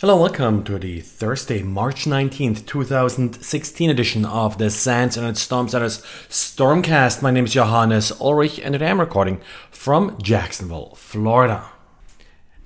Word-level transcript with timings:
Hello, 0.00 0.16
welcome 0.16 0.64
to 0.64 0.78
the 0.78 1.00
Thursday, 1.00 1.62
March 1.62 2.06
19th, 2.06 2.64
2016 2.64 3.90
edition 3.90 4.24
of 4.24 4.56
the 4.56 4.70
SANS 4.70 5.18
Internet 5.18 5.36
Storm 5.36 5.68
Center's 5.68 6.00
Stormcast. 6.30 7.20
My 7.20 7.30
name 7.30 7.44
is 7.44 7.52
Johannes 7.52 8.10
Ulrich 8.18 8.58
and 8.60 8.72
today 8.72 8.88
I'm 8.88 8.98
recording 8.98 9.42
from 9.70 10.16
Jacksonville, 10.22 10.94
Florida. 10.94 11.66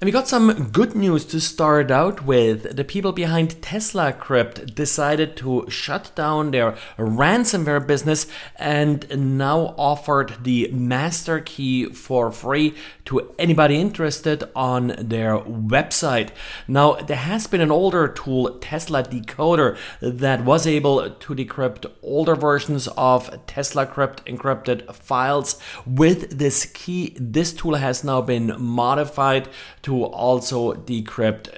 And 0.01 0.09
we 0.09 0.13
got 0.13 0.27
some 0.27 0.71
good 0.71 0.97
news 0.97 1.25
to 1.27 1.41
start 1.41 1.93
out 1.93 2.25
with. 2.27 2.77
The 2.77 2.83
people 2.83 3.13
behind 3.13 3.63
TeslaCrypt 3.63 4.75
decided 4.75 5.37
to 5.37 5.71
shut 5.71 6.11
down 6.17 6.51
their 6.51 6.73
ransomware 6.99 7.87
business 7.87 8.27
and 8.57 9.07
now 9.39 9.73
offered 9.79 10.35
the 10.43 10.69
master 10.73 11.39
key 11.41 11.87
for 11.87 12.33
free 12.33 12.75
to 13.05 13.33
anybody 13.39 13.81
interested 13.81 14.43
on 14.57 14.89
their 14.99 15.39
website. 15.39 16.31
Now, 16.67 16.95
there 16.95 17.17
has 17.17 17.47
been 17.47 17.61
an 17.61 17.71
older 17.71 18.09
tool, 18.09 18.59
Tesla 18.61 19.05
Decoder, 19.05 19.79
that 20.01 20.45
was 20.45 20.67
able 20.67 21.09
to 21.09 21.35
decrypt 21.35 21.87
older 22.03 22.35
versions 22.35 22.89
of 22.97 23.31
TeslaCrypt 23.47 24.25
encrypted 24.25 24.93
files. 24.93 25.59
With 25.87 26.37
this 26.39 26.67
key, 26.67 27.17
this 27.17 27.53
tool 27.53 27.77
has 27.77 28.03
now 28.03 28.21
been 28.23 28.55
modified 28.59 29.49
to 29.85 30.05
also 30.05 30.75
decrypt 30.75 31.49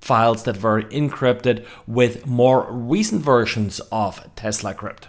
files 0.00 0.44
that 0.44 0.62
were 0.62 0.82
encrypted 0.82 1.66
with 1.86 2.26
more 2.26 2.70
recent 2.70 3.22
versions 3.22 3.80
of 3.90 4.34
TeslaCrypt. 4.36 5.04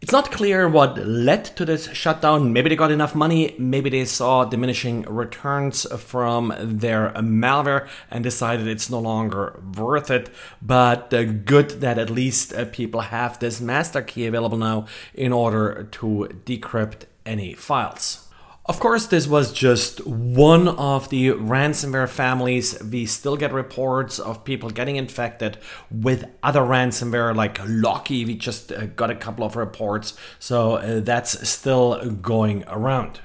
It's 0.00 0.12
not 0.12 0.32
clear 0.32 0.66
what 0.66 0.96
led 0.96 1.44
to 1.56 1.66
this 1.66 1.92
shutdown. 1.92 2.54
Maybe 2.54 2.70
they 2.70 2.76
got 2.76 2.90
enough 2.90 3.14
money, 3.14 3.54
maybe 3.58 3.90
they 3.90 4.06
saw 4.06 4.46
diminishing 4.46 5.02
returns 5.02 5.84
from 6.00 6.54
their 6.58 7.10
malware 7.16 7.86
and 8.10 8.24
decided 8.24 8.66
it's 8.66 8.88
no 8.88 8.98
longer 8.98 9.60
worth 9.76 10.10
it. 10.10 10.30
But 10.62 11.12
uh, 11.12 11.24
good 11.24 11.82
that 11.82 11.98
at 11.98 12.08
least 12.08 12.54
uh, 12.54 12.64
people 12.64 13.02
have 13.02 13.38
this 13.40 13.60
master 13.60 14.00
key 14.00 14.24
available 14.24 14.56
now 14.56 14.86
in 15.12 15.34
order 15.34 15.86
to 15.90 16.30
decrypt 16.46 17.02
any 17.26 17.52
files. 17.52 18.29
Of 18.70 18.78
course, 18.78 19.06
this 19.06 19.26
was 19.26 19.52
just 19.52 20.06
one 20.06 20.68
of 20.68 21.08
the 21.08 21.30
ransomware 21.30 22.08
families. 22.08 22.80
We 22.80 23.04
still 23.04 23.36
get 23.36 23.52
reports 23.52 24.20
of 24.20 24.44
people 24.44 24.70
getting 24.70 24.94
infected 24.94 25.58
with 25.90 26.26
other 26.44 26.60
ransomware 26.60 27.34
like 27.34 27.58
Locky. 27.66 28.24
We 28.24 28.36
just 28.36 28.70
uh, 28.70 28.86
got 28.86 29.10
a 29.10 29.16
couple 29.16 29.44
of 29.44 29.56
reports, 29.56 30.14
so 30.38 30.74
uh, 30.74 31.00
that's 31.00 31.48
still 31.48 32.12
going 32.12 32.62
around. 32.68 33.18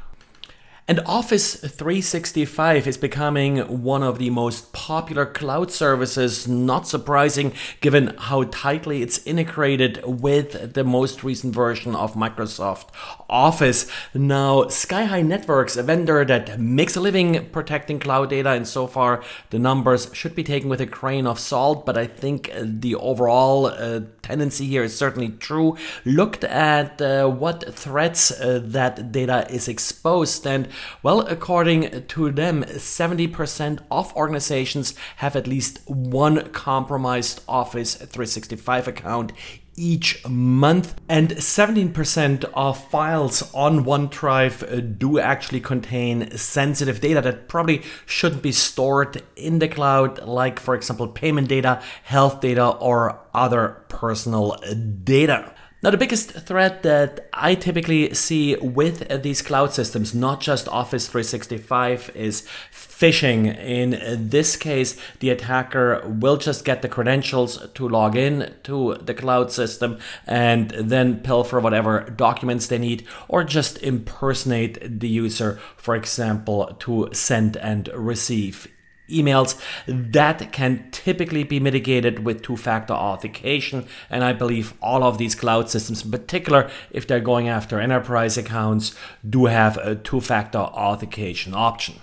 And 0.87 0.99
Office 1.07 1.55
365 1.55 2.85
is 2.85 2.95
becoming 2.95 3.81
one 3.81 4.03
of 4.03 4.19
the 4.19 4.29
most 4.29 4.71
popular 4.71 5.25
cloud 5.25 5.71
services, 5.71 6.47
not 6.47 6.87
surprising 6.87 7.53
given 7.81 8.15
how 8.19 8.43
tightly 8.43 9.01
it's 9.01 9.25
integrated 9.25 9.99
with 10.05 10.75
the 10.75 10.83
most 10.83 11.23
recent 11.23 11.55
version 11.55 11.95
of 11.95 12.13
Microsoft 12.13 12.89
Office. 13.27 13.89
Now, 14.13 14.65
Skyhigh 14.65 15.25
Networks, 15.25 15.75
a 15.75 15.81
vendor 15.81 16.23
that 16.23 16.59
makes 16.59 16.95
a 16.95 17.01
living 17.01 17.49
protecting 17.49 17.97
cloud 17.97 18.29
data, 18.29 18.51
and 18.51 18.67
so 18.67 18.85
far 18.85 19.23
the 19.49 19.57
numbers 19.57 20.11
should 20.13 20.35
be 20.35 20.43
taken 20.43 20.69
with 20.69 20.81
a 20.81 20.85
grain 20.85 21.25
of 21.25 21.39
salt, 21.39 21.87
but 21.87 21.97
I 21.97 22.05
think 22.05 22.51
the 22.61 22.93
overall 22.93 23.65
uh, 23.65 24.01
tendency 24.21 24.67
here 24.67 24.83
is 24.83 24.95
certainly 24.95 25.29
true. 25.29 25.77
Looked 26.05 26.43
at 26.43 27.01
uh, 27.01 27.27
what 27.27 27.73
threats 27.73 28.29
uh, 28.29 28.61
that 28.65 29.11
data 29.11 29.47
is 29.49 29.67
exposed 29.67 30.45
and 30.45 30.67
well, 31.03 31.21
according 31.21 32.07
to 32.07 32.31
them, 32.31 32.63
70% 32.63 33.79
of 33.91 34.15
organizations 34.15 34.93
have 35.17 35.35
at 35.35 35.47
least 35.47 35.79
one 35.87 36.49
compromised 36.49 37.41
Office 37.47 37.95
365 37.95 38.87
account 38.87 39.31
each 39.77 40.25
month, 40.27 40.95
and 41.09 41.31
17% 41.31 42.45
of 42.53 42.89
files 42.89 43.53
on 43.53 43.83
OneDrive 43.83 44.63
uh, 44.63 44.79
do 44.79 45.19
actually 45.19 45.59
contain 45.59 46.31
sensitive 46.37 47.01
data 47.01 47.21
that 47.21 47.47
probably 47.47 47.81
shouldn't 48.05 48.41
be 48.41 48.51
stored 48.51 49.21
in 49.35 49.59
the 49.59 49.67
cloud, 49.67 50.19
like, 50.25 50.59
for 50.59 50.75
example, 50.75 51.07
payment 51.07 51.49
data, 51.49 51.81
health 52.03 52.39
data, 52.41 52.67
or 52.67 53.19
other 53.33 53.83
personal 53.89 54.55
data. 55.03 55.53
Now, 55.85 55.91
the 55.91 55.97
biggest 55.97 56.31
threat 56.31 56.81
that 56.81 57.29
I 57.31 57.53
typically 57.53 58.11
see 58.15 58.55
with 58.55 59.21
these 59.21 59.43
cloud 59.43 59.71
systems, 59.71 60.15
not 60.15 60.41
just 60.41 60.67
Office 60.67 61.05
365, 61.05 62.09
is 62.15 62.47
phishing. 62.73 63.55
In 63.55 64.29
this 64.31 64.55
case, 64.55 64.99
the 65.19 65.29
attacker 65.29 66.01
will 66.07 66.37
just 66.37 66.65
get 66.65 66.81
the 66.81 66.89
credentials 66.89 67.67
to 67.75 67.87
log 67.87 68.15
in 68.15 68.55
to 68.63 68.95
the 68.95 69.13
cloud 69.13 69.51
system 69.51 69.99
and 70.25 70.71
then 70.71 71.19
pilfer 71.19 71.59
whatever 71.59 71.99
documents 72.15 72.65
they 72.65 72.79
need 72.79 73.05
or 73.27 73.43
just 73.43 73.77
impersonate 73.83 74.99
the 74.99 75.07
user, 75.07 75.59
for 75.77 75.95
example, 75.95 76.75
to 76.79 77.09
send 77.13 77.57
and 77.57 77.89
receive 77.89 78.74
emails 79.09 79.59
that 79.87 80.51
can 80.51 80.87
typically 80.91 81.43
be 81.43 81.59
mitigated 81.59 82.25
with 82.25 82.41
two-factor 82.41 82.93
authentication 82.93 83.85
and 84.09 84.23
i 84.23 84.33
believe 84.33 84.73
all 84.81 85.03
of 85.03 85.17
these 85.17 85.35
cloud 85.35 85.69
systems 85.69 86.03
in 86.03 86.11
particular 86.11 86.69
if 86.91 87.05
they're 87.07 87.19
going 87.19 87.47
after 87.47 87.79
enterprise 87.79 88.37
accounts 88.37 88.95
do 89.27 89.45
have 89.45 89.77
a 89.77 89.95
two-factor 89.95 90.57
authentication 90.57 91.53
option 91.53 91.95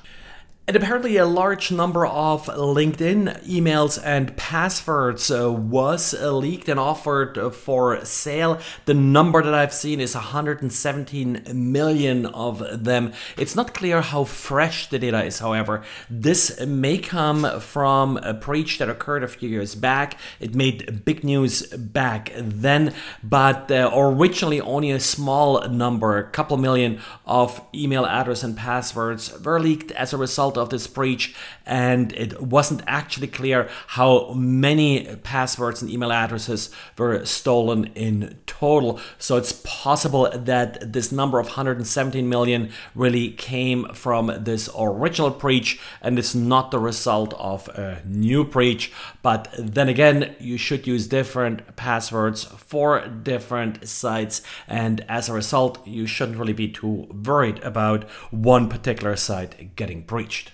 and 0.68 0.76
apparently, 0.76 1.16
a 1.16 1.26
large 1.26 1.72
number 1.72 2.06
of 2.06 2.46
LinkedIn 2.46 3.44
emails 3.44 4.00
and 4.02 4.36
passwords 4.36 5.28
uh, 5.28 5.50
was 5.50 6.14
uh, 6.14 6.32
leaked 6.32 6.68
and 6.68 6.78
offered 6.78 7.52
for 7.52 8.04
sale. 8.04 8.60
The 8.84 8.94
number 8.94 9.42
that 9.42 9.54
I've 9.54 9.74
seen 9.74 9.98
is 9.98 10.14
117 10.14 11.42
million 11.52 12.26
of 12.26 12.84
them. 12.84 13.12
It's 13.36 13.56
not 13.56 13.74
clear 13.74 14.02
how 14.02 14.22
fresh 14.22 14.88
the 14.88 15.00
data 15.00 15.24
is, 15.24 15.40
however. 15.40 15.82
This 16.08 16.64
may 16.64 16.98
come 16.98 17.58
from 17.58 18.18
a 18.18 18.32
breach 18.32 18.78
that 18.78 18.88
occurred 18.88 19.24
a 19.24 19.28
few 19.28 19.48
years 19.48 19.74
back. 19.74 20.16
It 20.38 20.54
made 20.54 21.04
big 21.04 21.24
news 21.24 21.66
back 21.66 22.30
then, 22.36 22.94
but 23.20 23.68
uh, 23.68 23.90
originally 23.92 24.60
only 24.60 24.92
a 24.92 25.00
small 25.00 25.66
number, 25.66 26.18
a 26.18 26.30
couple 26.30 26.56
million 26.56 27.00
of 27.26 27.60
email 27.74 28.06
address 28.06 28.44
and 28.44 28.56
passwords 28.56 29.36
were 29.42 29.58
leaked 29.58 29.90
as 29.92 30.12
a 30.12 30.16
result 30.16 30.52
of 30.62 30.70
this 30.70 30.86
breach, 30.86 31.34
and 31.66 32.12
it 32.12 32.40
wasn't 32.40 32.82
actually 32.86 33.26
clear 33.26 33.68
how 33.88 34.32
many 34.32 35.16
passwords 35.16 35.82
and 35.82 35.90
email 35.90 36.12
addresses 36.12 36.70
were 36.96 37.24
stolen 37.24 37.86
in 37.94 38.38
total. 38.46 39.00
So 39.18 39.36
it's 39.36 39.60
possible 39.64 40.30
that 40.32 40.92
this 40.92 41.12
number 41.12 41.38
of 41.38 41.46
117 41.46 42.28
million 42.28 42.70
really 42.94 43.30
came 43.30 43.86
from 43.92 44.32
this 44.38 44.70
original 44.78 45.30
breach 45.30 45.80
and 46.00 46.18
it's 46.18 46.34
not 46.34 46.70
the 46.70 46.78
result 46.78 47.34
of 47.34 47.68
a 47.68 48.02
new 48.06 48.44
breach. 48.44 48.92
But 49.22 49.48
then 49.58 49.88
again, 49.88 50.36
you 50.38 50.56
should 50.56 50.86
use 50.86 51.06
different 51.06 51.74
passwords 51.76 52.44
for 52.44 53.06
different 53.08 53.88
sites, 53.88 54.42
and 54.68 55.04
as 55.08 55.28
a 55.28 55.32
result, 55.32 55.84
you 55.86 56.06
shouldn't 56.06 56.38
really 56.38 56.52
be 56.52 56.68
too 56.68 57.08
worried 57.24 57.58
about 57.64 58.08
one 58.30 58.68
particular 58.68 59.16
site 59.16 59.74
getting 59.74 60.02
breached. 60.02 60.51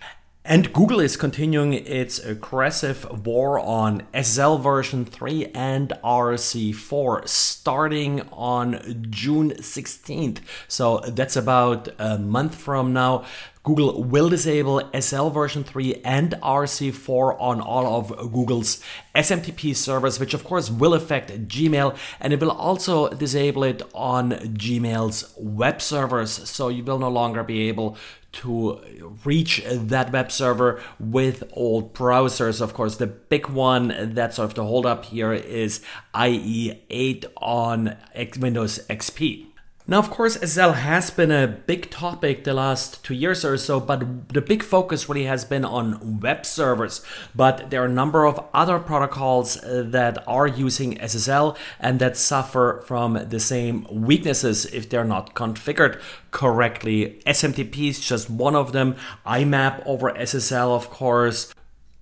And 0.50 0.72
Google 0.72 1.00
is 1.00 1.18
continuing 1.18 1.74
its 1.74 2.18
aggressive 2.18 3.26
war 3.26 3.60
on 3.60 4.04
SSL 4.14 4.62
version 4.62 5.04
3 5.04 5.48
and 5.54 5.92
RC4 6.02 7.28
starting 7.28 8.22
on 8.32 9.08
June 9.10 9.50
16th. 9.50 10.38
So 10.66 11.00
that's 11.00 11.36
about 11.36 11.90
a 11.98 12.16
month 12.16 12.54
from 12.54 12.94
now. 12.94 13.26
Google 13.62 14.02
will 14.02 14.30
disable 14.30 14.80
SSL 14.94 15.34
version 15.34 15.62
3 15.62 15.96
and 16.02 16.30
RC4 16.42 17.36
on 17.38 17.60
all 17.60 17.98
of 17.98 18.32
Google's 18.32 18.82
SMTP 19.14 19.76
servers, 19.76 20.18
which 20.18 20.32
of 20.32 20.44
course 20.44 20.70
will 20.70 20.94
affect 20.94 21.46
Gmail, 21.48 21.94
and 22.18 22.32
it 22.32 22.40
will 22.40 22.52
also 22.52 23.10
disable 23.10 23.64
it 23.64 23.82
on 23.92 24.30
Gmail's 24.30 25.34
web 25.36 25.82
servers. 25.82 26.30
So 26.48 26.68
you 26.68 26.82
will 26.82 26.98
no 26.98 27.10
longer 27.10 27.42
be 27.42 27.68
able 27.68 27.98
to 28.30 29.16
reach 29.24 29.62
that 29.66 30.12
web 30.12 30.30
server 30.30 30.80
with 31.00 31.44
old 31.52 31.94
browsers. 31.94 32.60
Of 32.60 32.74
course, 32.74 32.96
the 32.96 33.06
big 33.06 33.48
one 33.48 34.12
that's 34.14 34.36
sort 34.36 34.50
of 34.50 34.54
the 34.54 34.64
holdup 34.64 35.06
here 35.06 35.32
is 35.32 35.80
IE 36.14 36.82
8 36.90 37.24
on 37.38 37.96
Windows 38.38 38.80
XP. 38.88 39.47
Now, 39.90 40.00
of 40.00 40.10
course, 40.10 40.36
SSL 40.36 40.74
has 40.74 41.08
been 41.08 41.30
a 41.30 41.46
big 41.46 41.88
topic 41.88 42.44
the 42.44 42.52
last 42.52 43.02
two 43.02 43.14
years 43.14 43.42
or 43.42 43.56
so, 43.56 43.80
but 43.80 44.28
the 44.28 44.42
big 44.42 44.62
focus 44.62 45.08
really 45.08 45.24
has 45.24 45.46
been 45.46 45.64
on 45.64 46.20
web 46.20 46.44
servers. 46.44 47.00
But 47.34 47.70
there 47.70 47.80
are 47.80 47.86
a 47.86 47.88
number 47.88 48.26
of 48.26 48.38
other 48.52 48.78
protocols 48.80 49.56
uh, 49.56 49.84
that 49.86 50.22
are 50.28 50.46
using 50.46 50.98
SSL 50.98 51.56
and 51.80 52.00
that 52.00 52.18
suffer 52.18 52.84
from 52.86 53.14
the 53.30 53.40
same 53.40 53.86
weaknesses 53.90 54.66
if 54.66 54.90
they're 54.90 55.04
not 55.04 55.34
configured 55.34 55.98
correctly. 56.32 57.22
SMTP 57.24 57.88
is 57.88 57.98
just 57.98 58.28
one 58.28 58.54
of 58.54 58.72
them. 58.72 58.94
IMAP 59.24 59.82
over 59.86 60.10
SSL, 60.10 60.76
of 60.76 60.90
course. 60.90 61.54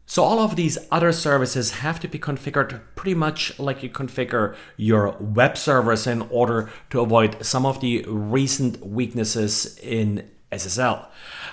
So 0.07 0.23
all 0.23 0.39
of 0.39 0.55
these 0.55 0.79
other 0.91 1.13
services 1.13 1.73
have 1.73 1.99
to 2.01 2.09
be 2.09 2.19
configured 2.19 2.81
pretty 2.95 3.15
much 3.15 3.59
like 3.59 3.83
you 3.83 3.91
configure 3.91 4.55
your 4.77 5.17
web 5.19 5.57
servers 5.57 6.07
in 6.07 6.23
order 6.31 6.71
to 6.91 7.01
avoid 7.01 7.45
some 7.45 7.67
of 7.67 7.81
the 7.81 8.05
recent 8.07 8.87
weaknesses 8.87 9.77
in 9.83 10.31
SSL. 10.53 11.07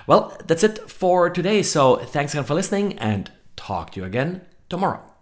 Well, 0.06 0.36
that's 0.46 0.62
it 0.62 0.88
for 0.88 1.28
today. 1.30 1.62
So 1.62 1.96
thanks 1.96 2.32
again 2.32 2.44
for 2.44 2.54
listening 2.54 2.96
and 2.98 3.30
talk 3.56 3.90
to 3.92 4.00
you 4.00 4.06
again 4.06 4.42
tomorrow. 4.68 5.13